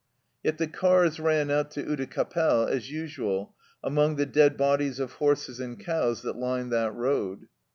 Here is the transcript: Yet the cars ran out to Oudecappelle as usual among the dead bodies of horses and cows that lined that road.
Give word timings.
Yet 0.41 0.57
the 0.57 0.65
cars 0.65 1.19
ran 1.19 1.51
out 1.51 1.69
to 1.73 1.83
Oudecappelle 1.83 2.67
as 2.67 2.89
usual 2.91 3.53
among 3.83 4.15
the 4.15 4.25
dead 4.25 4.57
bodies 4.57 4.99
of 4.99 5.11
horses 5.13 5.59
and 5.59 5.79
cows 5.79 6.23
that 6.23 6.37
lined 6.37 6.71
that 6.73 6.95
road. 6.95 7.45